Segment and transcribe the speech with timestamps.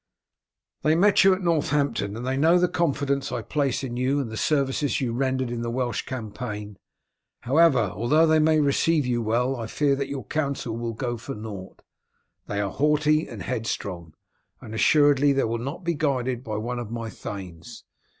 [0.81, 4.31] They met you at Northampton, and they know the confidence I place in you and
[4.31, 6.79] the services you rendered in the Welsh campaign.
[7.41, 11.35] However, although they may receive you well I fear that your counsel will go for
[11.35, 11.83] nought.
[12.47, 14.15] They are haughty and headstrong,
[14.59, 17.83] and assuredly they will not be guided by one of my thanes.